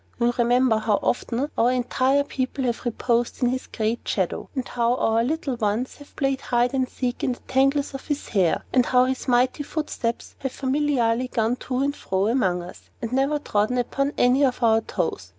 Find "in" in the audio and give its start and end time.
3.43-3.49, 7.23-7.33